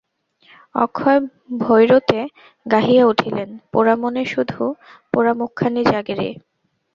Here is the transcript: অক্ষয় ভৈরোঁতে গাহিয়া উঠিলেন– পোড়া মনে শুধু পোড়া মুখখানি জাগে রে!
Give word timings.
অক্ষয় 0.75 1.19
ভৈরোঁতে 1.59 2.19
গাহিয়া 2.65 3.03
উঠিলেন– 3.05 3.51
পোড়া 3.71 3.95
মনে 3.95 4.23
শুধু 4.25 4.61
পোড়া 5.11 5.33
মুখখানি 5.39 5.81
জাগে 5.91 6.15
রে! 6.15 6.29